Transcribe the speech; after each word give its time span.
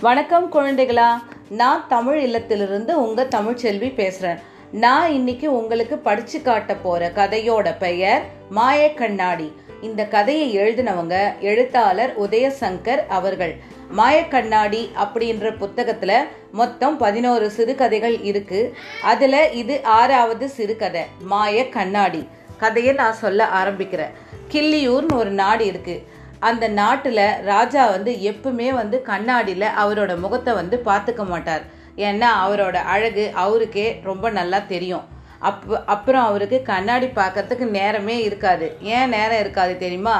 வணக்கம் 0.00 0.52
குழந்தைகளா. 0.52 1.10
நான் 1.48 1.84
தமிழ் 1.88 2.24
இல்லத்திலிருந்து 2.24 2.92
உங்க 2.92 3.24
தமிழ்ச்செல்வி 3.24 3.88
பேசுறேன். 3.96 4.40
நான் 4.72 5.12
இன்னைக்கு 5.12 5.58
உங்களுக்கு 5.58 5.98
படிச்சு 5.98 6.42
காட்ட 6.42 6.74
போற 6.74 7.10
கதையோட 7.14 7.78
பெயர் 7.78 8.22
மாய 8.50 8.94
கண்ணாடி 8.94 9.52
இந்த 9.80 10.04
கதையை 10.04 10.56
எழுதினவங்க 10.56 11.38
எழுத்தாளர் 11.40 12.20
உதயசங்கர் 12.20 13.06
அவர்கள். 13.08 13.56
மாய 13.90 14.28
கண்ணாடி 14.28 14.90
அப்படின்ற 15.04 15.52
புத்தகத்துல 15.62 16.16
மொத்தம் 16.52 16.96
பதினோரு 16.96 17.50
சிறுகதைகள் 17.50 18.22
இருக்கு. 18.22 18.76
அதுல 19.02 19.48
இது 19.50 19.84
ஆறாவது 19.84 20.48
சிறுகதை 20.48 21.02
மாய 21.20 21.68
கண்ணாடி 21.68 22.28
கதையை 22.58 22.94
நான் 22.94 23.12
சொல்ல 23.12 23.48
ஆரம்பிக்கிறேன். 23.64 24.12
கிள்ளியூர்னு 24.52 25.14
ஒரு 25.14 25.30
நாடு 25.30 25.64
இருக்குது 25.64 26.02
அந்த 26.48 26.64
நாட்டில் 26.80 27.24
ராஜா 27.50 27.82
வந்து 27.90 28.12
எப்பவுமே 28.30 28.68
வந்து 28.80 28.96
கண்ணாடியில் 29.02 29.68
அவரோட 29.82 30.12
முகத்தை 30.24 30.52
வந்து 30.60 30.76
பார்த்துக்க 30.88 31.24
மாட்டார். 31.32 31.64
ஏன்னா 32.06 32.30
அவரோட 32.44 32.76
அழகு 32.94 33.24
அவருக்கே 33.44 33.86
ரொம்ப 34.08 34.30
நல்லா 34.38 34.58
தெரியும். 34.72 35.04
அப் 35.48 35.64
அப்புறம் 35.94 36.26
அவருக்கு 36.28 36.58
கண்ணாடி 36.72 37.08
பார்க்கறதுக்கு 37.20 37.66
நேரமே 37.78 38.16
இருக்காது. 38.28 38.66
ஏன் 38.96 39.12
நேரம் 39.16 39.42
இருக்காது 39.44 39.74
தெரியுமா? 39.84 40.16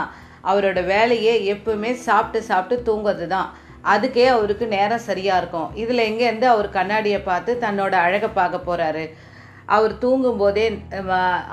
அவரோட 0.50 0.80
வேலையே 0.94 1.34
எப்பவுமே 1.52 1.92
சாப்பிட்டு 2.06 2.40
சாப்பிட்டு 2.50 2.86
தூங்குறது 2.88 3.26
தான் 3.26 3.48
அதுக்கே 3.94 4.26
அவருக்கு 4.36 4.66
நேரம் 4.74 5.06
சரியாக 5.10 5.40
இருக்கும். 5.40 5.68
இதில் 5.82 6.06
எங்கேருந்து 6.08 6.46
அவர் 6.54 6.68
கண்ணாடியை 6.76 7.20
பார்த்து 7.30 7.52
தன்னோட 7.64 7.94
அழகை 8.06 8.30
பார்க்க 8.40 8.66
போகிறாரு 8.68 9.04
அவர் 9.76 9.92
தூங்கும்போதே 10.02 10.66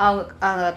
அவங்க 0.05 0.73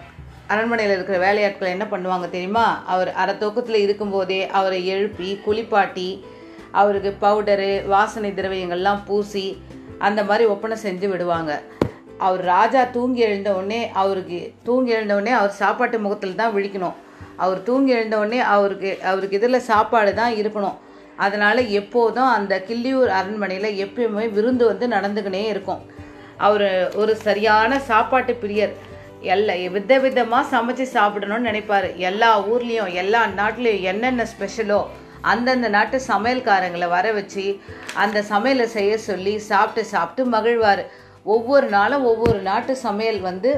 அரண்மனையில் 0.53 0.93
இருக்கிற 0.95 1.17
வேலையாட்கள் 1.25 1.73
என்ன 1.75 1.85
பண்ணுவாங்க 1.93 2.27
தெரியுமா? 2.35 2.65
அவர் 2.93 3.09
அரை 3.21 3.33
தூக்கத்தில் 3.37 3.83
இருக்கும்போதே 3.85 4.41
அவரை 4.59 4.79
எழுப்பி 4.93 5.29
குளிப்பாட்டி 5.45 6.09
அவருக்கு 6.81 7.11
பவுடரு 7.25 7.71
வாசனை 7.93 8.29
திரவியங்கள்லாம் 8.37 9.01
பூசி 9.07 9.45
அந்த 10.07 10.21
மாதிரி 10.29 10.45
ஒப்பனை 10.53 10.77
செஞ்சு 10.85 11.07
விடுவாங்க. 11.13 11.51
அவர் 12.27 12.43
ராஜா 12.53 12.81
தூங்கி 12.95 13.21
எழுந்த 13.27 13.49
உடனே 13.57 13.81
அவருக்கு 14.01 14.39
தூங்கி 14.67 14.95
எழுந்த 14.97 15.13
உடனே 15.19 15.33
அவர் 15.39 15.53
சாப்பாட்டு 15.61 15.97
முகத்தில் 16.05 16.39
தான் 16.41 16.55
விழிக்கணும். 16.55 16.97
அவர் 17.43 17.59
தூங்கி 17.67 17.91
எழுந்த 17.97 18.15
உடனே 18.23 18.39
அவருக்கு 18.55 18.91
அவருக்கு 19.11 19.39
இதில் 19.39 19.67
சாப்பாடு 19.71 20.11
தான் 20.21 20.33
இருக்கணும். 20.41 20.77
அதனால் 21.25 21.61
எப்போதும் 21.79 22.31
அந்த 22.37 22.53
கிள்ளியூர் 22.67 23.11
அரண்மனையில் 23.19 23.69
எப்பயுமே 23.85 24.25
விருந்து 24.37 24.65
வந்து 24.71 24.87
நடந்துக்கினே 24.95 25.43
இருக்கும். 25.53 25.83
அவர் 26.47 26.67
ஒரு 27.01 27.13
சரியான 27.27 27.79
சாப்பாட்டு 27.91 28.33
பிரியர். 28.43 28.73
எல்லா 29.21 29.53
வித 29.75 29.93
விதமாக 29.99 30.49
சமைச்சு 30.53 30.85
சாப்பிடணும்னு 30.93 31.49
நினைப்பார். 31.49 31.87
எல்லா 32.09 32.29
ஊர்லேயும் 32.51 32.93
எல்லா 33.01 33.21
நாட்டிலையும் 33.39 33.87
என்னென்ன 33.91 34.25
ஸ்பெஷலோ 34.33 34.79
அந்தந்த 35.31 35.67
நாட்டு 35.75 35.97
சமையல்காரங்களை 36.07 36.87
வர 36.95 37.07
வச்சு 37.13 37.45
அந்த 38.03 38.23
சமையலை 38.29 38.67
செய்ய 38.75 38.97
சொல்லி 38.97 39.33
சாப்பிட்டு 39.51 39.83
சாப்பிட்டு 39.93 40.23
மகிழ்வார். 40.35 40.83
ஒவ்வொரு 41.23 41.67
நாளும் 41.69 42.05
ஒவ்வொரு 42.11 42.39
நாட்டு 42.49 42.73
சமையல் 42.75 43.21
வந்து 43.21 43.51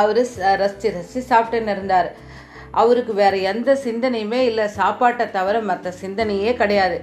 அவர் 0.00 0.20
ரசித்து 0.62 0.90
ரசித்து 0.96 1.22
சாப்பிட்டுன்னு 1.30 1.72
இருந்தார். 1.76 2.10
அவருக்கு 2.82 3.12
வேறு 3.14 3.38
எந்த 3.52 3.70
சிந்தனையுமே 3.86 4.40
இல்லை. 4.50 4.66
சாப்பாட்டை 4.80 5.26
தவிர 5.30 5.56
மற்ற 5.70 5.92
சிந்தனையே 6.02 6.52
கிடையாது. 6.60 6.98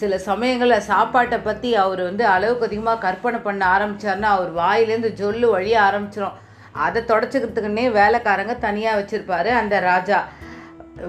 சில 0.00 0.18
சமயங்களில் 0.28 0.86
சாப்பாட்டை 0.92 1.38
பற்றி 1.38 1.70
அவர் 1.82 2.02
வந்து 2.08 2.24
அளவுக்கு 2.26 2.66
அதிகமாக 2.68 3.02
கற்பனை 3.06 3.38
பண்ண 3.38 3.62
ஆரம்பித்தார்னா 3.74 4.30
அவர் 4.36 4.52
வாயிலேருந்து 4.62 5.10
ஜொல்லு 5.20 5.48
வழிய 5.54 5.76
ஆரம்பிச்சிடும் 5.88 6.38
அதை 6.72 7.02
தொடச்சிக்கிறதுக்குன்னே 7.02 7.90
வேலைக்காரங்க 7.90 8.54
தனியாக 8.54 9.00
வச்சுருப்பாரு. 9.00 9.46
அந்த 9.46 9.80
ராஜா 9.80 10.28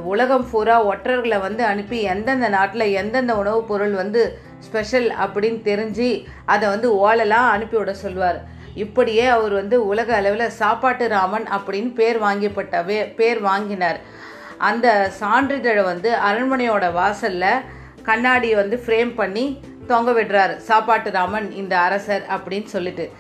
உலகம் 0.03 0.50
பூரா 0.50 0.86
ஒற்றர்களை 0.88 1.39
வந்து 1.39 1.66
அனுப்பி 1.66 2.02
எந்தெந்த 2.02 2.50
நாட்டில் 2.50 2.92
எந்தெந்த 2.92 3.36
உணவுப் 3.36 3.67
பொருள் 3.67 3.92
வந்து 3.92 4.39
ஸ்பெஷல் 4.59 5.09
அப்படின்னு 5.09 5.59
தெரிஞ்சு 5.64 6.25
அதை 6.45 6.70
வந்து 6.70 6.94
ஓலெல்லாம் 6.94 7.49
அனுப்பிவிட 7.49 7.93
சொல்வார் 7.93 8.42
இப்படியே 8.76 9.26
அவர் 9.26 9.52
வந்து 9.52 9.88
உலக 9.88 10.15
அளவில் 10.15 10.49
சாப்பாட்டு 10.49 11.08
ராமன் 11.08 11.48
அப்படின்னு 11.52 11.93
பேர் 11.93 12.21
வாங்கிப்பட்டவே 12.21 13.15
பேர் 13.15 13.42
வாங்கினார். 13.42 13.99
அந்த 14.58 15.11
சான்றிதழை 15.20 15.83
வந்து 15.83 16.15
அரண்மனையோட 16.32 16.92
வாசலில் 16.92 17.61
கண்ணாடியை 18.04 18.55
வந்து 18.55 18.83
ஃப்ரேம் 18.86 19.14
பண்ணி 19.15 19.64
தொங்க 19.88 20.11
விடுறார். 20.11 20.58
சாப்பாட்டு 20.58 21.11
ராமன் 21.11 21.52
இந்த 21.52 21.80
அரசர் 21.80 22.26
அப்படின்னு 22.30 22.64
சொல்லிட்டு. 22.64 23.11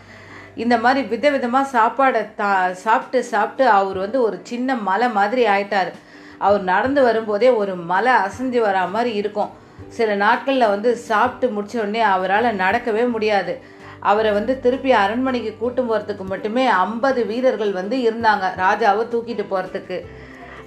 இந்த 0.55 0.77
மாதிரி 0.77 1.01
விதவிதமாக 1.07 1.71
சாப்பாடை 1.75 2.21
தா 2.35 2.71
சாப்பிட்டு 2.71 3.23
சாப்பிட்டு 3.23 3.69
அவர் 3.69 3.97
வந்து 3.97 4.21
ஒரு 4.21 4.39
சின்ன 4.43 4.75
மலை 4.75 5.09
மாதிரி 5.09 5.43
ஆயிட்டார். 5.47 5.91
அவர் 6.37 6.63
நடந்து 6.63 7.01
வரும்போதே 7.03 7.49
ஒரு 7.49 7.75
மலை 7.75 8.13
அசைஞ்சு 8.13 8.59
வரா 8.65 8.91
மாதிரி 8.91 9.15
இருக்கும். 9.15 9.51
சில 9.89 10.15
நாட்களில் 10.15 10.71
வந்து 10.73 10.95
சாப்பிட்டு 10.95 11.47
முடிச்ச 11.55 11.75
உடனே 11.77 12.01
அவரால் 12.15 12.57
நடக்கவே 12.63 13.09
முடியாது. 13.09 13.53
அவரை 13.99 14.31
வந்து 14.31 14.59
திருப்பி 14.59 14.91
அரண்மனைக்கு 14.91 15.57
கூட்டும் 15.59 15.89
போகிறதுக்கு 15.89 16.23
மட்டுமே 16.23 16.65
ஐம்பது 16.67 17.25
வீரர்கள் 17.25 17.71
வந்து 17.71 17.97
இருந்தாங்க 17.97 18.45
ராஜாவை 18.63 19.03
தூக்கிட்டு 19.13 19.45
போகிறதுக்கு 19.51 19.97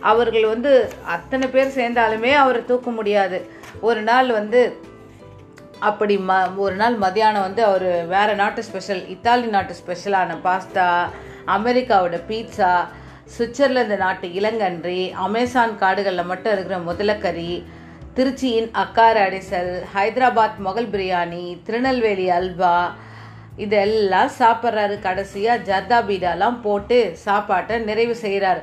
அவர்கள் 0.01 0.47
வந்து 0.47 0.91
அத்தனை 1.05 1.49
பேர் 1.49 1.77
சேர்ந்தாலுமே 1.77 2.33
அவரை 2.33 2.65
தூக்க 2.65 2.91
முடியாது. 2.91 3.39
ஒரு 3.81 4.03
நாள் 4.03 4.31
வந்து 4.33 4.61
அப்படி 5.81 6.19
ம 6.19 6.57
ஒரு 6.57 6.75
நாள் 6.75 6.97
மதியானம் 6.99 7.41
வந்து 7.41 7.65
அவர் 7.65 8.07
வேறு 8.07 8.35
நாட்டு 8.35 8.63
ஸ்பெஷல் 8.63 9.09
இத்தாலி 9.09 9.47
நாட்டு 9.47 9.75
ஸ்பெஷலான 9.75 10.37
பாஸ்தா 10.45 11.09
அமெரிக்காவோட 11.47 12.21
பீட்சா 12.29 12.87
சுவிட்சர்லாந்து 13.37 13.97
நாட்டு 13.97 14.29
இளங்கன்றி 14.29 15.13
அமேசான் 15.13 15.79
காடுகளில் 15.79 16.25
மட்டும் 16.25 16.53
இருக்கிற 16.53 16.79
முதலக்கறி 16.79 17.65
திருச்சியின் 18.17 18.71
அக்கார் 18.73 19.17
அடிசல் 19.17 19.85
ஹைதராபாத் 19.95 20.63
மொகல் 20.67 20.91
பிரியாணி 20.93 21.61
திருநெல்வேலி 21.67 22.31
அல்வா 22.31 22.77
இதெல்லாம் 23.57 24.31
சாப்பிட்றாரு. 24.39 25.01
கடைசியாக 25.01 25.65
ஜர்தா 25.65 25.99
பீடாலாம் 26.09 26.61
போட்டு 26.61 27.17
சாப்பாட்டை 27.25 27.79
நிறைவு 27.79 28.15
செய்கிறார் 28.15 28.63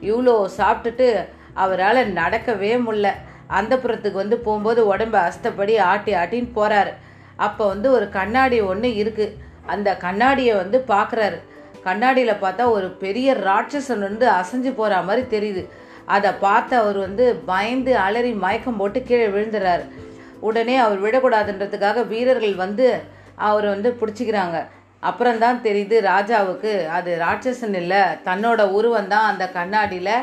இவ்வளோ 0.00 0.48
சாப்பிட்டுட்டு 0.58 1.26
அவரால் 1.54 2.00
நடக்கவே 2.12 2.72
முடில 2.86 3.08
அந்த 3.58 3.74
புறத்துக்கு 3.82 4.22
வந்து 4.24 4.36
போகும்போது 4.46 4.80
உடம்ப 4.92 5.16
அஸ்தப்படி 5.28 5.74
ஆட்டி 5.92 6.12
ஆட்டின்னு 6.22 6.56
போகிறாரு 6.58 6.92
அப்போ 7.46 7.62
வந்து 7.72 7.88
ஒரு 7.96 8.06
கண்ணாடி 8.18 8.58
ஒன்று 8.72 8.88
இருக்குது 9.02 9.36
அந்த 9.72 9.88
கண்ணாடியை 10.04 10.54
வந்து 10.62 10.78
பார்க்குறாரு 10.92 11.38
கண்ணாடியில் 11.86 12.40
பார்த்தா 12.42 12.64
ஒரு 12.76 12.88
பெரிய 13.04 13.28
ராட்சசன் 13.46 14.04
வந்து 14.08 14.26
அசைஞ்சு 14.40 14.70
போகிற 14.80 15.00
மாதிரி 15.08 15.22
தெரியுது. 15.34 15.62
அதை 16.14 16.30
பார்த்து 16.44 16.74
அவர் 16.82 16.98
வந்து 17.06 17.24
பயந்து 17.50 17.92
அலறி 18.04 18.32
மயக்கம் 18.44 18.78
போட்டு 18.80 18.98
கீழே 19.08 19.26
விழுந்துறாரு. 19.34 19.84
உடனே 20.48 20.76
அவர் 20.84 21.00
விடக்கூடாதுன்றதுக்காக 21.04 22.04
வீரர்கள் 22.12 22.54
வந்து 22.62 22.86
அவரை 23.48 23.68
வந்து 23.74 23.90
பிடிச்சிக்கிறாங்க. 24.00 24.58
அப்புறம்தான் 25.10 25.58
தெரியுது 25.66 25.96
ராஜாவுக்கு 26.12 26.72
அது 26.96 27.10
ராட்சசன் 27.24 27.76
இல்லை 27.82 28.02
தன்னோட 28.28 28.62
உருவம் 28.78 29.12
தான் 29.14 29.28
அந்த 29.30 29.44
கண்ணாடியில். 29.58 30.14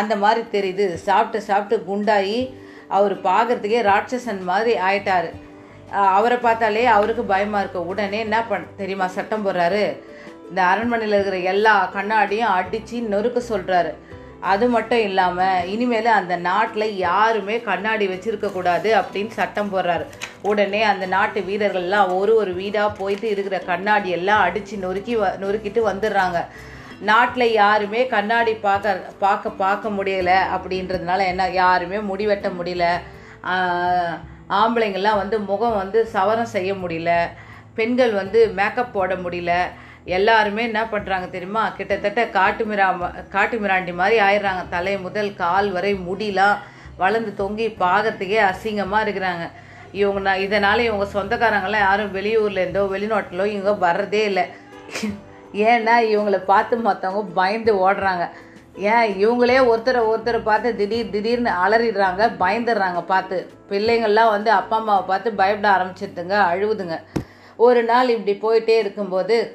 அந்த 0.00 0.14
மாதிரி 0.22 0.42
தெரியுது. 0.56 0.86
சாப்பிட்டு 1.08 1.40
சாப்பிட்டு 1.50 1.76
குண்டாகி 1.90 2.38
அவர் 2.96 3.14
பார்க்கறதுக்கே 3.28 3.80
ராட்சசன் 3.90 4.42
மாதிரி 4.50 4.72
ஆயிட்டார். 4.88 5.28
அவரை 6.16 6.38
பார்த்தாலே 6.44 6.84
அவருக்கு 6.96 7.22
பயமாக 7.32 7.62
இருக்கும் 7.62 7.88
உடனே 7.92 8.18
என்ன 8.26 8.38
பண் 8.50 8.66
தெரியுமா 8.80 9.06
சட்டம் 9.16 9.44
போடுறாரு. 9.46 9.84
இந்த 10.48 10.60
அரண்மனையில் 10.72 11.16
இருக்கிற 11.16 11.38
எல்லா 11.52 11.74
கண்ணாடியும் 11.96 12.54
அடித்து 12.58 12.98
நொறுக்க 13.14 13.38
சொல்கிறாரு 13.52 13.92
அது 14.50 14.66
மட்டும் 14.74 15.02
இல்லாமல் 15.06 15.68
இனிமேல் 15.72 16.08
அந்த 16.18 16.34
நாட்டில் 16.48 16.96
யாருமே 17.06 17.56
கண்ணாடி 17.68 18.06
வச்சுருக்கக்கூடாது 18.08 18.90
அப்படின்னு 18.98 19.32
சட்டம் 19.38 19.72
போடுறாரு. 19.72 20.04
உடனே 20.50 20.80
அந்த 20.90 21.04
நாட்டு 21.14 21.40
வீரர்கள்லாம் 21.48 22.10
ஒரு 22.18 22.32
ஒரு 22.40 22.52
வீடாக 22.58 22.96
போயிட்டு 23.00 23.28
இருக்கிற 23.34 23.58
கண்ணாடி 23.70 24.10
எல்லாம் 24.18 24.44
அடித்து 24.48 24.76
நொறுக்கி 24.84 25.14
வ 25.20 25.30
நொறுக்கிட்டு 25.42 25.82
வந்துடுறாங்க. 25.90 26.40
நாட்டில் 27.00 27.52
யாருமே 27.52 28.00
கண்ணாடி 28.06 28.52
பார்க்க 28.54 29.12
பார்க்க 29.18 29.50
பார்க்க 29.50 29.88
முடியல 29.88 30.32
அப்படின்றதுனால 30.54 31.20
என்ன 31.32 31.48
யாருமே 31.48 31.98
முடிவெட்ட 32.10 32.48
முடியல. 32.58 32.86
ஆம்பளைங்கள்லாம் 34.60 35.20
வந்து 35.22 35.36
முகம் 35.50 35.76
வந்து 35.82 35.98
சவரம் 36.14 36.54
செய்ய 36.54 36.70
முடியல. 36.74 37.12
பெண்கள் 37.74 38.12
வந்து 38.12 38.40
மேக்கப் 38.58 38.92
போட 38.94 39.14
முடியல. 39.14 39.52
எல்லாருமே 40.16 40.62
என்ன 40.62 40.82
பண்ணுறாங்க 40.84 41.26
தெரியுமா? 41.30 41.62
கிட்டத்தட்ட 41.78 42.20
காட்டு 42.36 42.64
மிரா 42.64 42.88
காட்டு 43.34 43.56
மிராண்டி 43.58 43.94
மாதிரி 44.00 44.18
ஆயிடுறாங்க. 44.26 44.62
தலை 44.68 44.94
முதல் 45.06 45.30
கால் 45.42 45.68
வரை 45.76 45.94
முடிலாம் 46.08 46.58
வளர்ந்து 47.02 47.32
தொங்கி 47.42 47.66
பார்க்கறதுக்கே 47.84 48.40
அசிங்கமாக 48.50 49.04
இருக்கிறாங்க. 49.06 49.46
இவங்க 49.92 50.20
நான் 50.20 50.44
இதனால் 50.46 50.86
இவங்க 50.88 51.06
சொந்தக்காரங்களாம் 51.16 51.86
யாரும் 51.88 52.14
வெளியூர்லேருந்தோ 52.18 52.84
வெளிநாட்டிலோ 52.94 53.46
இவங்க 53.54 53.74
வர்றதே 53.86 54.24
இல்லை. 54.30 54.46
ஏன்னா 55.52 55.96
இவங்களை 55.98 56.44
பார்த்து 56.44 56.76
மற்றவங்க 56.76 57.26
பயந்து 57.34 57.90
ஓடுறாங்க. 57.90 58.28
ஏன்? 58.76 59.28
இவங்களே 59.28 59.58
ஒருத்தரை 59.58 60.02
ஒருத்தரை 60.08 60.42
பார்த்து 60.42 60.76
திடீர் 60.76 61.10
திடீர்னு 61.10 61.50
அலறிடுறாங்க 61.50 62.30
பயந்துடுறாங்க 62.40 63.04
பார்த்து. 63.06 63.50
பிள்ளைங்கள்லாம் 63.68 64.30
வந்து 64.30 64.50
அப்பா 64.50 64.76
அம்மாவை 64.76 65.06
பார்த்து 65.06 65.32
பயப்பட 65.32 65.74
ஆரம்பிச்சிருதுங்க 65.74 66.36
அழுவுதுங்க. 66.52 67.00
ஒரு 67.56 67.84
நாள் 67.84 68.08
இப்படி 68.08 68.58
போயிட்டே 68.58 68.78
இருக்கும்போது 68.78 69.54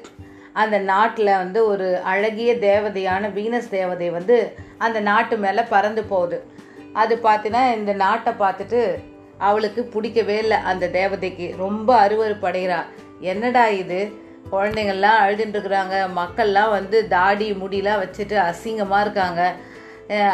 அந்த 0.52 0.78
நாட்டில் 0.78 1.36
வந்து 1.36 1.66
ஒரு 1.66 1.98
அழகிய 1.98 2.54
தேவதையான 2.54 3.28
வீனஸ் 3.28 3.68
தேவதை 3.70 4.10
வந்து 4.10 4.56
அந்த 4.78 5.00
நாட்டு 5.00 5.36
மேலே 5.36 5.62
பறந்து 5.68 6.04
போகுது. 6.04 6.44
அது 6.92 7.20
பார்த்தீங்கன்னா 7.22 7.74
இந்த 7.74 7.92
நாட்டை 7.92 8.32
பார்த்துட்டு 8.38 8.98
அவளுக்கு 9.38 9.84
பிடிக்கவே 9.84 10.38
இல்லை 10.38 10.56
அந்த 10.56 10.88
தேவதைக்கு. 10.88 11.56
ரொம்ப 11.56 12.06
அருவருப்படைகிறா. 12.06 12.84
என்னடா 13.20 13.68
இது? 13.68 14.22
குழந்தைங்கள்லாம் 14.52 15.20
அழுதுட்டுருக்குறாங்க 15.22 15.96
மக்கள்லாம் 16.18 16.70
வந்து 16.70 17.08
தாடி 17.08 17.46
முடியெலாம் 17.62 18.02
வச்சுட்டு 18.02 18.36
அசிங்கமாக 18.48 19.04
இருக்காங்க. 19.06 19.42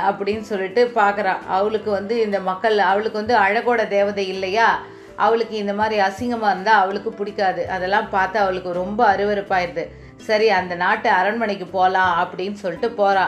அப்படின்னு 0.08 0.44
சொல்லிட்டு 0.50 0.82
பார்க்குறா 1.00 1.34
அவளுக்கு 1.56 1.90
வந்து 1.90 2.14
இந்த 2.26 2.38
மக்கள் 2.48 2.78
அவளுக்கு 2.90 3.20
வந்து 3.22 3.36
அழகோட 3.36 3.88
தேவதை 3.88 4.24
இல்லையா? 4.34 4.68
அவளுக்கு 5.16 5.54
இந்த 5.56 5.72
மாதிரி 5.72 5.96
அசிங்கமாக 6.00 6.52
இருந்தால் 6.54 6.82
அவளுக்கு 6.82 7.10
பிடிக்காது. 7.10 7.62
அதெல்லாம் 7.68 8.08
பார்த்து 8.10 8.38
அவளுக்கு 8.44 8.72
ரொம்ப 8.72 9.00
அருவருப்பாயிருது. 9.12 9.84
சரி 10.28 10.48
அந்த 10.50 10.74
நாட்டு 10.74 11.08
அரண்மனைக்கு 11.18 11.66
போகலாம் 11.66 12.12
அப்படின்னு 12.22 12.58
சொல்லிட்டு 12.62 12.88
போகிறா 13.00 13.24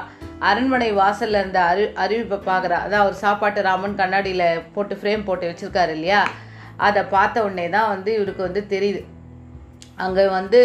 அரண்மனை 0.48 0.88
வாசல்ல 0.92 1.40
இருந்த 1.42 1.60
அறி 1.70 1.84
அறிவிப்பை 2.04 2.38
பார்க்குறா 2.48 2.78
அதான் 2.84 3.02
அவர் 3.04 3.22
சாப்பாட்டு 3.24 3.60
ராமன் 3.62 3.98
கண்ணாடியில் 4.00 4.62
போட்டு 4.74 4.94
ஃப்ரேம் 5.00 5.24
போட்டு 5.24 5.50
வச்சுருக்காரு 5.50 5.92
இல்லையா? 5.96 6.22
அதை 6.76 7.02
பார்த்த 7.14 7.44
உடனே 7.46 7.68
தான் 7.68 7.88
வந்து 7.88 8.10
இவருக்கு 8.18 8.42
வந்து 8.42 8.62
தெரியுது. 8.74 9.00
அங்கே 10.02 10.24
வந்து 10.38 10.60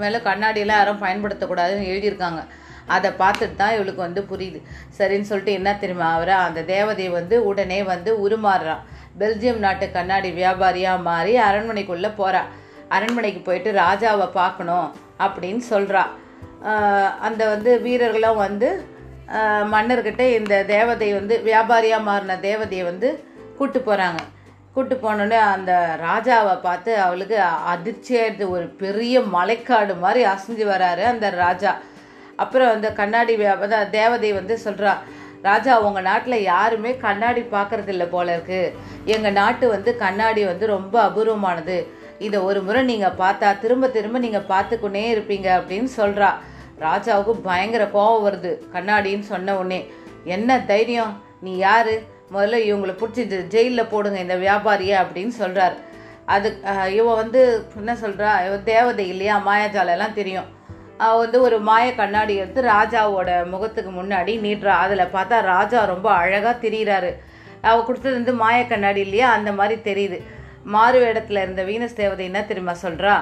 மேலே 0.00 0.18
கண்ணாடியெல்லாம் 0.28 0.80
யாரும் 0.80 1.04
பயன்படுத்தக்கூடாதுன்னு 1.04 1.90
எழுதியிருக்காங்க. 1.92 2.40
அதை 2.96 3.08
பார்த்துட்டு 3.22 3.56
தான் 3.56 3.74
இவளுக்கு 3.76 4.02
வந்து 4.06 4.20
புரியுது. 4.30 4.60
சரின்னு 4.98 5.28
சொல்லிட்டு 5.30 5.56
என்ன 5.58 5.70
தெரியுமா 5.82 6.08
அவரை? 6.16 6.36
அந்த 6.48 6.60
தேவதையை 6.74 7.10
வந்து 7.18 7.36
உடனே 7.50 7.80
வந்து 7.92 8.10
உருமாறுறான். 8.26 8.84
பெல்ஜியம் 9.20 9.62
நாட்டு 9.64 9.86
கண்ணாடி 9.96 10.30
வியாபாரியாக 10.40 11.04
மாறி 11.08 11.32
அரண்மனைக்குள்ளே 11.48 12.10
போகிறா 12.20 12.42
அரண்மனைக்கு 12.96 13.40
போயிட்டு 13.48 13.70
ராஜாவை 13.82 14.26
பார்க்கணும் 14.40 14.88
அப்படின்னு 15.24 15.62
சொல்கிறா 15.72 16.04
அந்த 17.26 17.42
வந்து 17.54 17.70
வீரர்களும் 17.86 18.42
வந்து 18.46 18.68
மன்னர்கிட்ட 19.74 20.22
இந்த 20.38 20.54
தேவதை 20.74 21.08
வந்து 21.18 21.34
வியாபாரியாக 21.48 22.06
மாறின 22.08 22.36
தேவதையை 22.48 22.84
வந்து 22.90 23.08
கூப்பிட்டு 23.56 23.80
போகிறாங்க 23.80 24.20
கூட்டு 24.78 25.00
போனோடனே 25.02 25.38
அந்த 25.38 25.98
ராஜாவை 26.02 26.60
பார்த்து 26.60 27.00
அவளுக்கு 27.00 27.42
அதிர்ச்சியாயிடுது 27.74 28.48
ஒரு 28.48 28.66
பெரிய 28.66 29.20
மலைக்காடு 29.20 29.98
மாதிரி 29.98 30.30
அசைஞ்சு 30.30 30.66
வராரு 30.66 31.02
அந்த 31.02 31.30
ராஜா. 31.30 31.78
அப்புறம் 32.36 32.70
அந்த 32.70 32.92
கண்ணாடி 32.92 33.36
வியா- 33.36 33.90
தேவதை 33.90 34.32
வந்து 34.32 34.58
சொல்கிறா 34.64 34.92
ராஜா 35.42 35.80
உங்கள் 35.80 36.02
நாட்டில் 36.02 36.42
யாருமே 36.42 36.96
கண்ணாடி 36.96 37.40
பார்க்கறது 37.40 37.88
இல்லை 37.88 38.06
போல 38.06 38.32
இருக்கு. 38.32 38.76
எங்கள் 39.04 39.32
நாட்டு 39.32 39.68
வந்து 39.68 39.96
கண்ணாடி 39.96 40.44
வந்து 40.44 40.66
ரொம்ப 40.66 41.06
அபூர்வமானது. 41.06 41.86
இதை 42.18 42.40
ஒரு 42.40 42.62
முறை 42.62 42.82
நீங்கள் 42.82 43.16
பார்த்தா 43.18 43.58
திரும்ப 43.58 43.88
திரும்ப 43.88 44.18
நீங்கள் 44.18 44.40
பார்த்துக்கொண்டே 44.40 45.14
இருப்பீங்க 45.14 45.62
அப்படின்னு 45.62 45.88
சொல்கிறா 45.96 46.30
ராஜாவுக்கு 46.80 47.32
பயங்கர 47.32 47.84
கோவம் 47.84 48.26
வருது 48.26 48.58
கண்ணாடின்னு 48.72 49.20
சொன்ன 49.20 49.56
உடனே. 49.56 49.92
என்ன 50.24 50.60
தைரியம்? 50.60 51.22
நீ 51.40 51.56
யாரு? 51.56 52.16
முதல்ல 52.30 52.56
இவங்களை 52.64 52.94
பிடிச்சி 52.94 53.22
ஜெயிலில் 53.52 53.90
போடுங்க 53.90 54.18
இந்த 54.20 54.36
வியாபாரியை 54.42 54.96
அப்படின்னு 55.02 55.34
சொல்கிறார் 55.38 55.76
அது 56.28 56.48
அஹ், 56.70 56.88
இவ 56.96 57.06
வந்து 57.14 57.40
என்ன 57.76 57.92
சொல்கிறா 58.00 58.32
இவ 58.46 58.56
தேவதை 58.66 59.04
இல்லையா? 59.08 59.34
மாயாஜாலெல்லாம் 59.46 60.16
தெரியும். 60.16 60.48
அவள் 61.00 61.22
வந்து 61.22 61.38
ஒரு 61.42 61.56
மாய 61.66 61.86
கண்ணாடி 61.94 62.34
எடுத்து 62.36 62.60
ராஜாவோட 62.70 63.30
முகத்துக்கு 63.52 63.92
முன்னாடி 63.92 64.32
நீட்டுறா. 64.42 64.74
அதில் 64.84 65.12
பார்த்தா 65.12 65.36
ராஜா 65.48 65.80
ரொம்ப 65.92 66.08
அழகாக 66.18 66.54
தெரிகிறாரு 66.64 67.10
அவள் 67.62 67.86
கொடுத்தது 67.86 68.14
வந்து 68.18 68.34
மாய 68.40 68.58
கண்ணாடி 68.66 69.00
இல்லையா? 69.06 69.28
அந்த 69.36 69.50
மாதிரி 69.52 69.76
தெரியுது. 69.84 70.18
மாறு 70.68 70.98
வேடத்தில் 71.00 71.42
இருந்த 71.42 71.62
வீனஸ் 71.64 71.98
தேவதை 71.98 72.24
என்ன 72.26 72.40
தெரியுமா 72.44 72.74
சொல்கிறா 72.82 73.14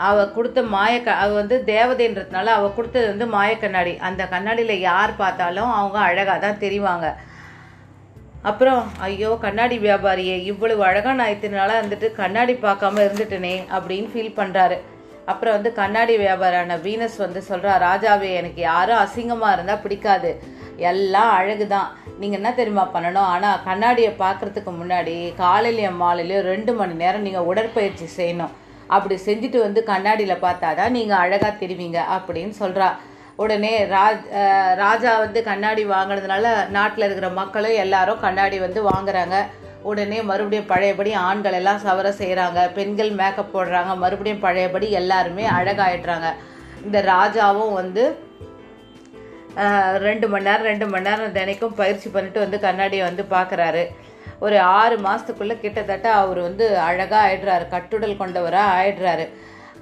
அவள் 0.00 0.32
கொடுத்த 0.32 0.60
மாய 0.70 0.94
க 1.00 1.18
அவ 1.18 1.34
வந்து 1.34 1.56
தேவதைன்றதுனால 1.68 2.52
அவள் 2.56 2.76
கொடுத்தது 2.76 3.06
வந்து 3.10 3.26
மாய 3.34 3.50
கண்ணாடி. 3.58 3.92
அந்த 4.06 4.22
கண்ணாடியில் 4.32 4.76
யார் 4.84 5.12
பார்த்தாலும் 5.18 5.72
அவங்க 5.72 5.98
அழகாக 6.06 6.38
தான் 6.40 6.62
தெரிவாங்க. 6.62 7.06
அப்புறம் 8.48 8.82
ஐயோ 9.06 9.30
கண்ணாடி 9.44 9.76
வியாபாரியே 9.84 10.34
இவ்வளவு 10.50 10.82
அழகான 10.88 11.28
நாளாக 11.58 11.78
வந்துட்டு 11.82 12.08
கண்ணாடி 12.22 12.54
பார்க்காம 12.64 13.00
இருந்துட்டனே 13.06 13.54
அப்படின்னு 13.76 14.10
ஃபீல் 14.12 14.36
பண்ணுறாரு 14.40 14.76
அப்புறம் 15.32 15.54
வந்து 15.56 15.70
கண்ணாடி 15.78 16.14
வியாபாரான 16.22 16.76
வீனஸ் 16.86 17.16
வந்து 17.22 17.40
சொல்கிறா 17.50 17.74
ராஜாவே 17.84 18.30
எனக்கு 18.40 18.60
யாரும் 18.70 19.02
அசிங்கமாக 19.04 19.54
இருந்தால் 19.56 19.80
பிடிக்காது. 19.84 20.30
எல்லாம் 20.90 21.30
அழகு 21.38 21.66
தான் 21.72 21.88
நீங்கள் 22.20 22.38
என்ன 22.40 22.50
தெரியுமா 22.58 22.84
பண்ணணும்? 22.94 23.28
ஆனால் 23.34 23.62
கண்ணாடியை 23.68 24.12
பார்க்கறதுக்கு 24.24 24.72
முன்னாடி 24.80 25.14
காலையிலையும் 25.40 26.00
மாலையிலையும் 26.02 26.48
ரெண்டு 26.52 26.72
மணி 26.80 26.94
நேரம் 27.02 27.24
நீங்கள் 27.26 27.48
உடற்பயிற்சி 27.50 28.08
செய்யணும். 28.18 28.52
அப்படி 28.96 29.16
செஞ்சுட்டு 29.28 29.58
வந்து 29.66 29.82
கண்ணாடியில் 29.92 30.42
பார்த்தா 30.46 30.70
தான் 30.80 30.94
நீங்கள் 30.98 31.22
அழகாக 31.24 31.52
தெரிவிங்க 31.62 32.00
அப்படின்னு 32.16 32.54
சொல்கிறா 32.62 32.88
உடனே 33.42 33.72
ராஜ் 33.92 34.26
ராஜா 34.82 35.12
வந்து 35.24 35.40
கண்ணாடி 35.48 35.84
வாங்கினதுனால 35.92 36.46
நாட்டில் 36.76 37.06
இருக்கிற 37.06 37.28
மக்களும் 37.40 37.80
எல்லாரும் 37.84 38.22
கண்ணாடி 38.24 38.58
வந்து 38.64 38.80
வாங்குறாங்க. 38.90 39.38
உடனே 39.90 40.18
மறுபடியும் 40.28 40.70
பழையபடி 40.72 41.10
ஆண்கள் 41.28 41.56
எல்லாம் 41.60 41.82
சவர 41.86 42.10
செய்கிறாங்க 42.20 42.60
பெண்கள் 42.76 43.10
மேக்கப் 43.20 43.50
போடுறாங்க. 43.54 43.94
மறுபடியும் 44.02 44.44
பழையபடி 44.44 44.86
எல்லாருமே 45.00 45.46
அழகாயிடுறாங்க. 45.56 46.30
இந்த 46.84 47.00
ராஜாவும் 47.14 47.74
வந்து 47.80 48.04
ரெண்டு 50.06 50.26
மணி 50.30 50.46
நேரம் 50.48 50.68
ரெண்டு 50.70 50.86
மணி 50.92 51.06
நேரம் 51.08 51.36
தினைக்கும் 51.36 51.76
பயிற்சி 51.80 52.08
பண்ணிட்டு 52.14 52.38
வந்து 52.44 52.58
கண்ணாடியை 52.64 53.04
வந்து 53.08 53.24
பார்க்குறாரு 53.34 53.82
ஒரு 54.44 54.56
ஆறு 54.78 54.96
மாதத்துக்குள்ளே 55.04 55.54
கிட்டத்தட்ட 55.60 56.06
அவர் 56.20 56.40
வந்து 56.46 56.64
அழகாக 56.86 57.20
ஆயிடுறாரு 57.26 57.66
கட்டுடல் 57.74 58.20
கொண்டவராக 58.22 58.74
ஆயிடுறாரு. 58.78 59.26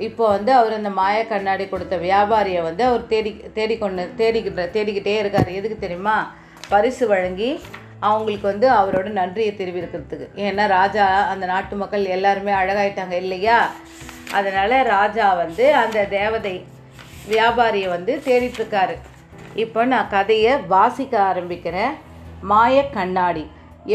இப்போ 0.09 0.25
வந்து 0.35 0.51
அவர் 0.59 0.79
அந்த 0.79 0.91
மாய 0.99 1.19
கண்ணாடி 1.33 1.65
கொடுத்த 1.69 1.95
வியாபாரியை 2.07 2.61
வந்து 2.69 2.83
அவர் 2.89 3.05
தேடி 3.13 3.31
தேடிக்கொண்டு 3.59 4.05
தேடிக்கிட்ட 4.21 4.63
தேடிக்கிட்டே 4.77 5.15
இருக்கார். 5.23 5.51
எதுக்கு 5.59 5.79
தெரியுமா? 5.85 6.17
பரிசு 6.73 7.05
வழங்கி 7.13 7.51
அவங்களுக்கு 8.09 8.47
வந்து 8.51 8.69
அவரோட 8.79 9.09
நன்றியை 9.19 9.53
தெரிவிக்கிறதுக்கு. 9.59 10.29
ஏன்னா 10.47 10.65
ராஜா 10.79 11.07
அந்த 11.33 11.45
நாட்டு 11.53 11.75
மக்கள் 11.83 12.13
எல்லாருமே 12.17 12.53
அழகாயிட்டாங்க 12.61 13.17
இல்லையா? 13.25 13.59
அதனால் 14.39 14.77
ராஜா 14.95 15.27
வந்து 15.43 15.65
அந்த 15.83 15.99
தேவதை 16.19 16.55
வியாபாரியை 17.33 17.89
வந்து 17.97 18.13
தேடிட்டுருக்காரு. 18.29 18.95
இப்போ 19.65 19.81
நான் 19.93 20.13
கதையை 20.17 20.53
வாசிக்க 20.75 21.15
ஆரம்பிக்கிறேன் 21.31 21.95
மாய 22.53 22.77
கண்ணாடி. 22.99 23.45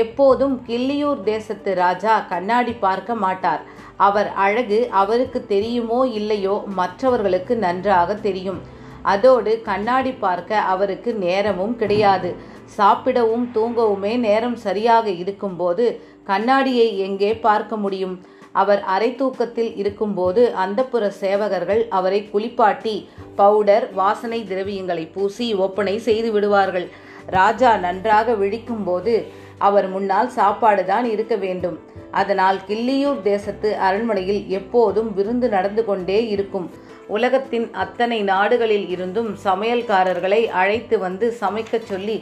எப்போதும் 0.03 0.55
கிள்ளியூர் 0.67 1.19
தேசத்து 1.31 1.71
ராஜா 1.83 2.13
கண்ணாடி 2.31 2.73
பார்க்க 2.85 3.21
மாட்டார். 3.25 3.61
அவர் 4.05 4.29
அழகு 4.45 4.79
அவருக்கு 5.01 5.45
தெரியுமோ 5.45 5.99
இல்லையோ 6.19 6.55
மற்றவர்களுக்கு 6.79 7.55
நன்றாக 7.55 8.15
தெரியும். 8.27 8.59
அதோடு 9.03 9.51
கண்ணாடி 9.61 10.11
பார்க்க 10.11 10.61
அவருக்கு 10.73 11.13
நேரமும் 11.25 11.75
கிடையாது. 11.75 12.35
சாப்பிடவும் 12.77 13.45
தூங்கவுமே 13.55 14.13
நேரம் 14.17 14.55
சரியாக 14.55 15.07
இருக்கும்போது 15.09 15.85
கண்ணாடியை 16.23 16.87
எங்கே 16.97 17.31
பார்க்க 17.35 17.75
முடியும்? 17.77 18.15
அவர் 18.51 18.81
அரை 18.95 19.09
தூக்கத்தில் 19.15 19.71
இருக்கும்போது 19.75 20.41
அந்தப்புற 20.63 21.03
சேவகர்கள் 21.21 21.81
அவரை 21.87 22.29
குளிப்பாட்டி 22.29 22.95
பவுடர் 23.35 23.85
வாசனை 23.93 24.39
திரவியங்களை 24.51 25.11
பூசி 25.11 25.47
ஒப்பனை 25.65 25.95
செய்து 25.99 26.31
விடுவார்கள். 26.31 26.87
ராஜா 27.25 27.71
நன்றாக 27.77 28.33
விழிக்கும்போது 28.33 29.15
அவர் 29.57 29.87
முன்னால் 29.89 30.29
சாப்பாடு 30.29 30.85
தான் 30.85 31.05
இருக்க 31.05 31.35
வேண்டும். 31.35 31.77
அதனால் 32.21 32.59
கிள்ளியூர் 32.67 33.21
தேசத்து 33.21 33.69
அரண்மனையில் 33.87 34.41
எப்போதும் 34.57 35.09
விருந்து 35.17 35.47
நடந்து 35.55 35.83
கொண்டே 35.89 36.19
இருக்கும். 36.35 36.67
உலகத்தின் 37.15 37.67
அத்தனை 37.83 38.19
நாடுகளில் 38.31 38.87
இருந்தும் 38.95 39.29
சமையல்காரர்களை 39.45 40.41
அழைத்து 40.61 40.95
வந்து 41.05 41.27
சமைக்கச் 41.41 41.89
சொல்லி 41.91 42.17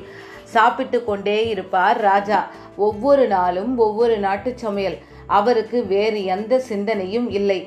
சாப்பிட்டு 0.55 0.97
கொண்டே 1.03 1.37
இருப்பார் 1.53 1.99
ராஜா. 2.09 2.39
ஒவ்வொரு 2.87 3.25
நாளும் 3.27 3.71
ஒவ்வொரு 3.85 4.17
நாட்டு 4.25 4.51
சமையல். 4.63 4.97
அவருக்கு 5.39 5.77
வேறு 5.93 6.19
எந்த 6.35 6.59
சிந்தனையும் 6.69 7.29
இல்லை. 7.39 7.59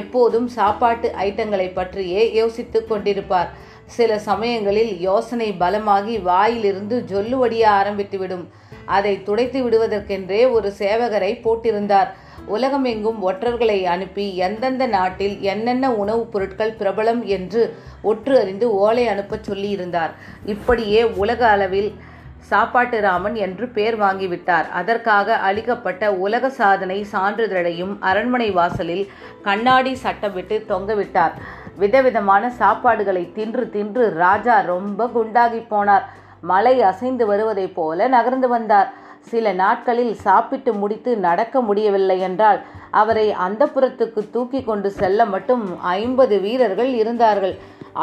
எப்போதும் 0.00 0.48
சாப்பாட்டு 0.58 1.08
ஐட்டங்களை 1.26 1.68
பற்றியே 1.74 2.22
யோசித்து 2.40 2.80
கொண்டிருப்பார். 2.90 3.50
சில 3.86 4.18
சமயங்களில் 4.18 5.00
யோசனை 5.00 5.52
பலமாகி 5.52 6.18
வாயிலிருந்து 6.18 7.04
ஜொல்லுவடிய 7.08 7.64
ஆரம்பித்துவிடும். 7.82 8.44
அதை 8.84 9.22
துடைத்து 9.22 9.62
விடுவதற்கென்றே 9.62 10.52
ஒரு 10.52 10.72
சேவகரை 10.78 11.40
போட்டிருந்தார். 11.40 12.08
உலகமெங்கும் 12.46 13.30
ஒற்றர்களை 13.30 13.84
அனுப்பி 13.84 14.36
எந்தெந்த 14.36 14.86
நாட்டில் 14.86 15.40
என்னென்ன 15.40 15.92
உணவுப் 15.92 16.32
பொருட்கள் 16.32 16.76
பிரபலம் 16.78 17.22
என்று 17.22 17.76
ஒற்று 18.04 18.40
அறிந்து 18.40 18.74
ஓலை 18.74 19.08
அனுப்பச் 19.08 19.50
சொல்லியிருந்தார். 19.50 20.10
இப்படியே 20.44 21.04
உலக 21.04 21.48
அளவில் 21.48 21.94
சாப்பாட்டு 22.38 23.00
ராமன் 23.00 23.34
என்று 23.34 23.68
பேர் 23.68 23.98
வாங்கிவிட்டார். 23.98 24.68
அதற்காக 24.70 25.36
அளிக்கப்பட்ட 25.36 26.14
உலக 26.14 26.50
சாதனை 26.50 27.06
சான்றிதழையும் 27.12 27.96
அரண்மனை 28.00 28.50
வாசலில் 28.50 29.10
கண்ணாடி 29.42 29.96
சட்டமிட்டு 30.02 30.62
தொங்கவிட்டார் 30.68 31.32
விதவிதமான 31.78 32.50
சாப்பாடுகளை 32.60 33.24
தின்று 33.32 33.64
தின்று 33.70 34.04
ராஜா 34.22 34.56
ரொம்ப 34.72 35.08
குண்டாகி 35.16 35.60
போனார். 35.72 36.06
மலை 36.40 36.76
அசைந்து 36.82 37.24
வருவதைப் 37.26 37.74
போல 37.74 38.08
நகர்ந்து 38.08 38.48
வந்தார். 38.48 38.88
சில 39.30 39.52
நாட்களில் 39.52 40.14
சாப்பிட்டு 40.26 40.72
முடித்து 40.72 41.12
நடக்க 41.26 41.60
முடியவில்லை 41.60 42.18
என்றால் 42.20 42.60
அவரை 43.00 43.24
அந்தப்புறத்துக்கு 43.46 44.20
தூக்கி 44.30 44.60
கொண்டு 44.64 44.90
செல்ல 44.90 45.24
மட்டும் 45.24 45.64
ஐம்பது 45.80 46.36
வீரர்கள் 46.44 46.92
இருந்தார்கள். 47.02 47.54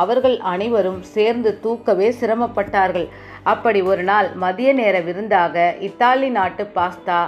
அவர்கள் 0.01 0.37
அனைவரும் 0.53 1.01
சேர்ந்து 1.15 1.49
தூக்கவே 1.59 2.09
சிரமப்பட்டார்கள். 2.19 3.07
அப்படி 3.43 3.81
ஒரு 3.91 4.03
நாள் 4.03 4.29
மதிய 4.43 4.69
நேர 4.73 4.95
விருந்தாக 4.99 5.55
இத்தாலி 5.79 6.29
நாட்டு 6.29 6.63
பாஸ்தா 6.75 7.19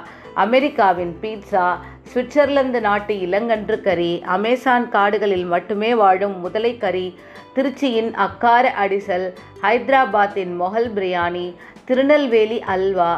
அமெரிக்காவின் 0.43 1.13
பீட்சா 1.21 1.65
சுவிட்சர்லாந்து 2.11 2.79
நாட்டு 2.79 3.13
இளங்கன்று 3.25 3.77
கறி 3.81 4.11
அமேசான் 4.35 4.85
காடுகளில் 4.89 5.45
மட்டுமே 5.45 5.91
வாழும் 5.95 6.35
முதலை 6.39 6.77
கறி 6.77 7.07
திருச்சியின் 7.55 8.11
அக்கார 8.25 8.65
அடிசல் 8.83 9.25
ஹைதராபாத்தின் 9.63 10.53
மொஹல் 10.61 10.91
பிரியாணி 10.95 11.47
திருநெல்வேலி 11.85 12.59
அல்வா 12.75 13.11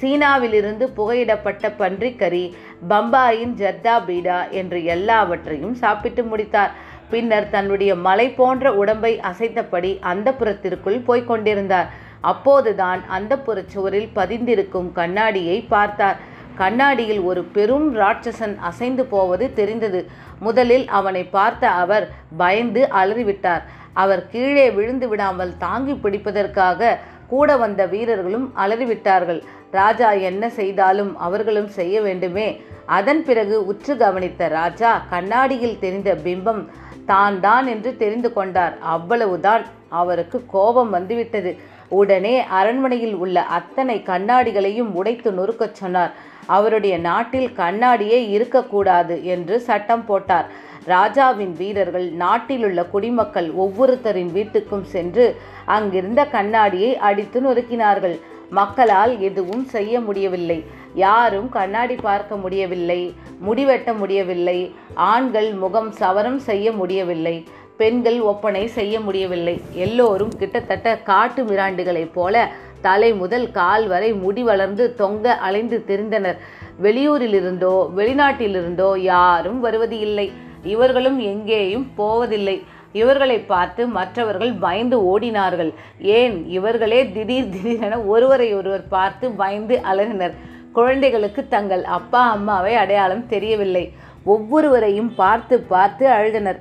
சீனாவிலிருந்து 0.00 0.84
புகையிடப்பட்ட 0.96 1.68
பன்றிக்கறி 1.80 2.44
பம்பாயின் 2.90 3.54
ஜர்தா 3.60 3.96
பீடா 4.06 4.38
என்று 4.50 4.78
எல்லாவற்றையும் 4.94 5.74
சாப்பிட்டு 5.74 6.22
முடித்தார். 6.22 6.72
பின்னர் 7.10 7.48
தன்னுடைய 7.50 7.92
மலை 8.06 8.26
போன்ற 8.30 8.66
உடம்பை 8.74 9.12
அசைத்தபடி 9.30 9.90
அந்த 10.12 10.28
புறத்திற்குள் 10.32 10.98
போய்க் 11.08 11.26
கொண்டிருந்தார். 11.26 11.88
அப்போதுதான் 12.32 13.00
அந்த 13.16 13.32
சுவரில் 13.74 14.10
பதிந்திருக்கும் 14.14 14.90
கண்ணாடியை 14.92 15.58
பார்த்தார். 15.74 16.18
கண்ணாடியில் 16.56 17.20
ஒரு 17.20 17.42
பெரும் 17.42 17.96
ராட்சசன் 17.96 18.58
அசைந்து 18.58 19.04
போவது 19.04 19.54
தெரிந்தது. 19.54 20.00
முதலில் 20.38 20.88
அவனை 20.88 21.24
பார்த்த 21.24 21.70
அவர் 21.82 22.10
பயந்து 22.36 22.88
அலறிவிட்டார். 23.00 23.62
அவர் 23.92 24.28
கீழே 24.28 24.70
விழுந்து 24.70 25.08
விடாமல் 25.08 25.56
தாங்கி 25.58 25.92
பிடிப்பதற்காக 25.92 26.98
கூட 27.26 27.56
வந்த 27.56 27.86
வீரர்களும் 27.86 28.52
அலறிவிட்டார்கள். 28.56 29.40
ராஜா 29.70 30.12
என்ன 30.12 30.48
செய்தாலும் 30.48 31.18
அவர்களும் 31.18 31.68
செய்ய 31.68 32.00
வேண்டுமே. 32.00 32.62
அதன் 32.86 33.24
பிறகு 33.24 33.66
உற்று 33.66 33.96
கவனித்த 33.96 34.48
ராஜா 34.48 35.02
கண்ணாடியில் 35.10 35.78
தெரிந்த 35.78 36.14
பிம்பம் 36.24 36.62
தான் 37.06 37.40
தான் 37.40 37.66
என்று 37.66 37.96
தெரிந்து 37.96 38.32
கொண்டார். 38.32 38.74
அவ்வளவுதான். 38.80 39.64
அவருக்கு 39.88 40.44
கோபம் 40.46 40.90
வந்துவிட்டது. 40.90 41.56
உடனே 41.88 42.44
அரண்மனையில் 42.58 43.14
உள்ள 43.14 43.42
அத்தனை 43.42 44.02
கண்ணாடிகளையும் 44.06 44.92
உடைத்து 44.92 45.30
நொறுக்கச் 45.30 45.78
சொன்னார். 45.80 46.12
அவருடைய 46.46 46.98
நாட்டில் 46.98 47.50
கண்ணாடியே 47.56 48.28
இருக்கக்கூடாது 48.28 49.24
என்று 49.24 49.60
சட்டம் 49.60 50.04
போட்டார். 50.04 50.46
ராஜாவின் 50.84 51.54
வீரர்கள் 51.56 52.10
நாட்டிலுள்ள 52.10 52.84
குடிமக்கள் 52.84 53.52
ஒவ்வொருத்தரின் 53.54 54.32
வீட்டுக்கும் 54.32 54.82
சென்று 54.82 55.36
அங்கிருந்த 55.64 56.24
கண்ணாடியை 56.24 56.96
அடித்து 56.96 57.40
நொறுக்கினார்கள். 57.40 58.20
மக்களால் 58.50 59.20
எதுவும் 59.20 59.64
செய்ய 59.64 60.00
முடியவில்லை. 60.00 60.64
யாரும் 60.94 61.48
கண்ணாடி 61.48 61.94
பார்க்க 61.94 62.36
முடியவில்லை 62.36 63.14
முடிவெட்ட 63.46 63.92
முடியவில்லை. 63.92 64.74
ஆண்கள் 64.94 65.52
முகம் 65.52 65.92
சவரம் 65.92 66.36
செய்ய 66.36 66.72
முடியவில்லை. 66.72 67.44
பெண்கள் 67.76 68.20
ஒப்பனை 68.20 68.66
செய்ய 68.66 69.00
முடியவில்லை. 69.00 69.60
எல்லோரும் 69.72 70.32
கிட்டத்தட்ட 70.38 70.98
காட்டு 70.98 71.44
மிராண்டுகளைப் 71.44 72.12
போல 72.12 72.52
தலை 72.82 73.10
முதல் 73.14 73.48
கால் 73.50 73.86
வரை 73.86 74.10
முடி 74.24 74.42
வளர்ந்து 74.42 74.84
தொங்க 74.94 75.34
அலைந்து 75.46 75.78
திரிந்தனர். 75.86 76.38
வெளியூரிலிருந்தோ 76.82 77.74
வெளிநாட்டிலிருந்தோ 77.96 78.90
யாரும் 78.98 79.58
வருவது 79.60 79.98
இல்லை. 79.98 80.26
இவர்களும் 80.74 81.18
எங்கேயும் 81.32 81.86
போவதில்லை. 81.94 82.56
இவர்களை 82.92 83.36
பார்த்து 83.52 83.82
மற்றவர்கள் 83.98 84.52
பயந்து 84.64 84.96
ஓடினார்கள். 85.10 85.70
ஏன்? 86.18 86.34
இவர்களே 86.48 87.00
திடீர் 87.12 87.48
திடீரென 87.48 88.00
ஒருவரை 88.14 88.48
ஒருவர் 88.54 88.88
பார்த்து 88.88 89.28
பயந்து 89.42 89.76
அலறினர். 89.92 90.34
குழந்தைகளுக்கு 90.72 91.42
தங்கள் 91.48 91.84
அப்பா 91.98 92.20
அம்மாவை 92.30 92.74
அடையாளம் 92.74 93.24
தெரியவில்லை. 93.26 93.84
ஒவ்வொருவரையும் 94.24 95.10
பார்த்து 95.14 95.54
பார்த்து 95.72 96.04
அழுதனர். 96.18 96.60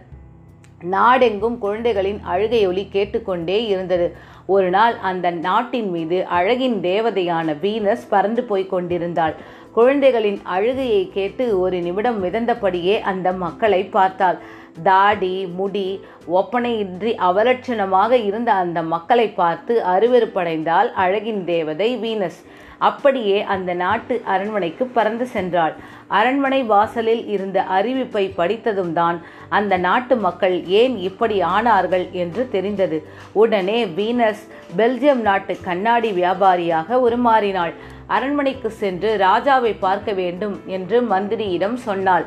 நாடெங்கும் 0.93 1.57
குழந்தைகளின் 1.57 2.19
அழுகை 2.23 2.61
ஒலி 2.67 2.83
கேட்டுக்கொண்டே 2.91 3.57
இருந்தது. 3.65 4.07
ஒரு 4.45 4.69
நாள் 4.69 4.95
அந்த 5.01 5.31
நாட்டின் 5.31 5.89
மீது 5.89 6.25
அழகின் 6.29 6.77
தேவதையான 6.81 7.55
வீனஸ் 7.61 8.05
பறந்து 8.09 8.43
போய் 8.43 8.67
கொண்டிருந்தாள். 8.67 9.35
குழந்தைகளின் 9.73 10.39
அழுகையை 10.43 11.09
கேட்டு 11.13 11.59
ஒரு 11.59 11.79
நிமிடம் 11.81 12.23
மிதந்தபடியே 12.23 12.99
அந்த 13.01 13.31
மக்களை 13.31 13.83
பார்த்தாள். 13.83 14.37
தாடி 14.83 15.45
முடி 15.45 16.01
ஒப்பனையின்றி 16.31 17.15
அவலட்சணமாக 17.29 18.11
இருந்த 18.11 18.53
அந்த 18.53 18.81
மக்களை 18.81 19.29
பார்த்து 19.29 19.83
அருவெருப்படைந்தாள் 19.85 20.91
அழகின் 20.95 21.43
தேவதை 21.43 21.97
வீனஸ். 21.97 22.41
அப்படியே 22.89 23.37
அந்த 23.53 23.71
நாட்டு 23.81 24.15
அரண்மனைக்கு 24.33 24.85
பறந்து 24.95 25.25
சென்றாள். 25.33 25.73
அரண்மனை 26.19 26.61
வாசலில் 26.71 27.23
இருந்த 27.35 27.59
அறிவிப்பை 27.77 28.23
படித்ததும் 28.39 28.93
தான் 28.93 29.17
அந்த 29.57 29.73
நாட்டு 29.87 30.15
மக்கள் 30.25 30.55
ஏன் 30.81 30.95
இப்படி 31.09 31.37
ஆனார்கள் 31.55 32.05
என்று 32.23 32.43
தெரிந்தது. 32.55 32.97
உடனே 33.41 33.79
வீனஸ் 33.97 34.43
பெல்ஜியம் 34.77 35.23
நாட்டு 35.29 35.55
கண்ணாடி 35.67 36.11
வியாபாரியாக 36.11 36.99
உருமாறினாள். 37.07 37.73
அரண்மனைக்கு 38.07 38.71
சென்று 38.81 39.11
ராஜாவை 39.27 39.73
பார்க்க 39.85 40.11
வேண்டும் 40.21 40.55
என்று 40.77 40.99
மந்திரியிடம் 41.11 41.77
சொன்னாள். 41.87 42.25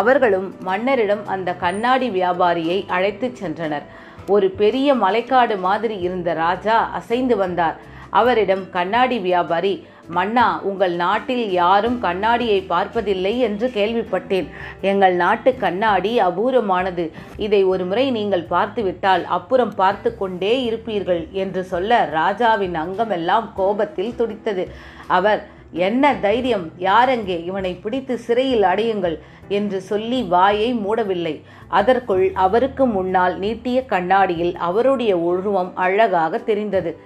அவர்களும் 0.00 0.48
மன்னரிடம் 0.68 1.24
அந்த 1.34 1.50
கண்ணாடி 1.64 2.10
வியாபாரியை 2.18 2.78
அழைத்துச் 2.96 3.40
சென்றனர். 3.40 3.88
ஒரு 4.34 4.46
பெரிய 4.60 4.88
மலைக்காடு 4.94 5.56
மாதிரி 5.66 5.96
இருந்த 6.06 6.30
ராஜா 6.44 6.76
அசைந்து 7.00 7.36
வந்தார். 7.36 7.76
அவரிடம் 8.20 8.62
கண்ணாடி 8.76 9.16
வியாபாரி 9.18 9.74
மன்னா 10.08 10.60
உங்கள் 10.62 10.94
நாட்டில் 10.94 11.50
யாரும் 11.50 11.98
கண்ணாடியை 11.98 12.60
பார்ப்பதில்லை 12.60 13.38
என்று 13.38 13.68
கேள்விப்பட்டேன். 13.68 14.46
எங்கள் 14.80 15.14
நாட்டு 15.14 15.54
கண்ணாடி 15.54 16.20
அபூரமானது 16.20 17.10
இதை 17.36 17.64
ஒரு 17.64 17.84
முறை 17.84 18.10
நீங்கள் 18.10 18.42
பார்த்துவிட்டால் 18.42 19.24
அப்புறம் 19.24 19.74
பார்த்து 19.74 20.16
கொண்டே 20.16 20.70
இருப்பீர்கள் 20.70 21.30
என்று 21.30 21.64
சொல்ல 21.64 22.04
ராஜாவின் 22.04 22.74
அங்கமெல்லாம் 22.74 23.52
கோபத்தில் 23.54 24.16
துடித்தது. 24.16 24.68
அவர் 25.06 25.52
என்ன 25.72 26.14
தைரியம்? 26.14 26.70
யாரெங்கே? 26.78 27.44
இவனை 27.44 27.74
பிடித்து 27.74 28.18
சிறையில் 28.18 28.62
அடையுங்கள் 28.62 29.18
என்று 29.48 29.80
சொல்லி 29.80 30.22
வாயை 30.22 30.74
மூடவில்லை. 30.74 31.40
அதற்குள் 31.68 32.32
அவருக்கு 32.32 32.86
முன்னால் 32.86 33.38
நீட்டிய 33.38 33.84
கண்ணாடியில் 33.84 34.56
அவருடைய 34.56 35.18
உருவம் 35.18 35.72
அழகாக 35.74 36.38
தெரிந்தது. 36.38 36.98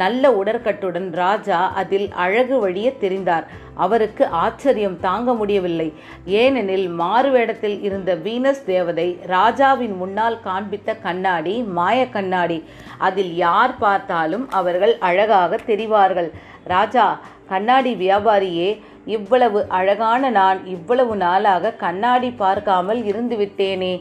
நல்ல 0.00 0.30
உடற்கட்டுடன் 0.40 1.08
ராஜா 1.22 1.58
அதில் 1.80 2.06
அழகு 2.24 2.56
வழிய 2.64 2.88
தெரிந்தார். 3.02 3.46
அவருக்கு 3.84 4.24
ஆச்சரியம் 4.44 4.96
தாங்க 5.06 5.30
முடியவில்லை. 5.40 5.86
ஏனெனில் 6.40 6.86
மாறுவேடத்தில் 7.00 7.78
இருந்த 7.88 8.10
வீனஸ் 8.24 8.64
தேவதை 8.72 9.08
ராஜாவின் 9.34 9.94
முன்னால் 10.00 10.38
காண்பித்த 10.48 10.96
கண்ணாடி 11.06 11.54
மாய 11.78 12.00
கண்ணாடி. 12.16 12.58
அதில் 12.98 13.32
யார் 13.44 13.74
பார்த்தாலும் 13.84 14.46
அவர்கள் 14.60 14.94
அழகாக 15.08 15.60
தெரிவார்கள். 15.70 16.30
ராஜா 16.74 17.06
கண்ணாடி 17.52 17.94
வியாபாரியே 18.02 18.68
இவ்வளவு 19.16 19.60
அழகான 19.78 20.30
நான் 20.38 20.60
இவ்வளவு 20.74 21.14
நாளாக 21.24 21.74
கண்ணாடி 21.82 22.30
பார்க்காமல் 22.42 23.00
இருந்து 23.04 23.36
விட்டேனே 23.36 23.94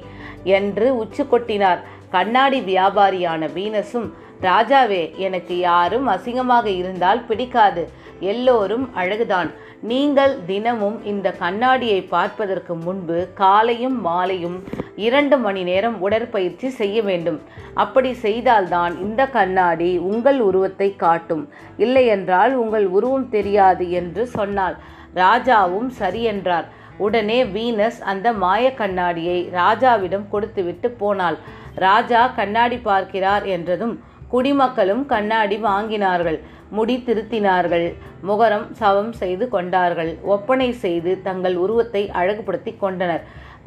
என்று 0.58 0.86
உச்சு 1.02 1.24
கொட்டினார் 1.32 1.82
கண்ணாடி 2.16 2.60
வியாபாரியான 2.70 3.48
வீனஸும் 3.56 4.08
ராஜாவே 4.50 5.04
எனக்கு 5.26 5.56
யாரும் 5.70 6.08
அசிங்கமாக 6.14 6.68
இருந்தால் 6.82 7.22
பிடிக்காது. 7.28 7.84
எல்லோரும் 8.32 8.86
அழகுதான். 9.02 9.50
நீங்கள் 9.92 10.34
தினமும் 10.50 10.98
இந்த 11.12 11.28
கண்ணாடியை 11.42 12.02
பார்ப்பதற்கு 12.14 12.74
முன்பு 12.84 13.18
காலையும் 13.42 13.98
மாலையும் 14.08 14.58
இரண்டு 15.06 15.36
மணி 15.46 15.62
நேரம் 15.70 15.98
உடற்பயிற்சி 16.06 16.70
செய்ய 16.80 16.98
வேண்டும். 17.10 17.40
அப்படி 17.84 18.12
செய்தால்தான் 18.26 18.94
இந்த 19.06 19.22
கண்ணாடி 19.38 19.92
உங்கள் 20.12 20.40
உருவத்தை 20.48 20.90
காட்டும். 21.04 21.44
இல்லையென்றால் 21.86 22.54
உங்கள் 22.64 22.88
உருவம் 22.98 23.28
தெரியாது 23.36 23.88
என்று 24.02 24.26
சொன்னாள். 24.38 24.78
ராஜாவும் 25.22 25.90
சரி 26.00 26.24
என்றார். 26.34 26.70
உடனே 27.06 27.38
வீனஸ் 27.56 28.00
அந்த 28.12 28.28
மாய 28.44 28.66
கண்ணாடியை 28.82 29.38
ராஜாவிடம் 29.60 30.26
கொடுத்துவிட்டு 30.34 30.90
போனாள். 31.02 31.38
ராஜா 31.86 32.24
கண்ணாடி 32.40 32.78
பார்க்கிறார் 32.90 33.46
என்றதும் 33.56 33.96
குடிமக்களும் 34.34 35.06
கண்ணாடி 35.14 35.58
வாங்கினார்கள். 35.70 36.40
முடி 36.78 36.96
திருத்தினார்கள். 37.08 37.88
முகரம் 38.30 38.68
சவம் 38.80 39.14
செய்து 39.22 39.46
கொண்டார்கள். 39.56 40.12
ஒப்பனை 40.34 40.70
செய்து 40.84 41.12
தங்கள் 41.28 41.56
உருவத்தை 41.64 42.04
அழகுபடுத்தி 42.20 42.72
கொண்டனர். 42.84 43.24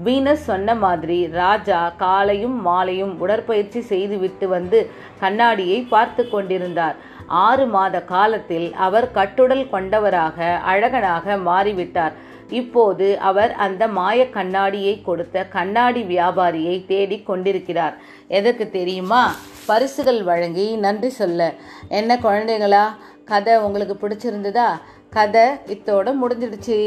வீனஸ் 0.06 0.42
சொன்ன 0.48 0.68
மாதிரி 0.84 1.18
ராஜா 1.40 1.80
காலையும் 2.02 2.56
மாலையும் 2.68 3.12
உடற்பயிற்சி 3.24 3.80
செய்துவிட்டு 3.92 4.46
வந்து 4.48 4.78
கண்ணாடியை 5.22 5.78
பார்த்து 5.92 6.24
கொண்டிருந்தார். 6.32 6.96
ஆறு 7.44 7.64
மாத 7.74 7.96
காலத்தில் 8.12 8.68
அவர் 8.86 9.06
கட்டுடல் 9.14 9.64
கொண்டவராக 9.74 10.48
அழகனாக 10.72 11.36
மாறிவிட்டார். 11.48 12.14
இப்போது 12.60 13.06
அவர் 13.30 13.52
அந்த 13.66 13.82
மாய 13.98 14.20
கண்ணாடியை 14.36 14.94
கொடுத்த 15.08 15.46
கண்ணாடி 15.56 16.02
வியாபாரியை 16.12 16.76
தேடிக் 16.90 17.26
கொண்டிருக்கிறார். 17.30 17.94
எதற்கு 18.38 18.66
தெரியுமா? 18.78 19.24
பரிசுகள் 19.66 20.22
வழங்கி 20.22 20.76
நன்றி 20.76 21.08
சொல்ல. 21.08 21.52
என்ன 21.88 22.16
குழந்தைங்களா 22.16 22.84
கதை 23.24 23.56
உங்களுக்கு 23.56 24.08
பிடிச்சிருந்ததா? 24.08 24.68
கதை 25.10 25.42
இத்தோட 25.42 26.08
முடிஞ்சிடுச்சு. 26.22 26.80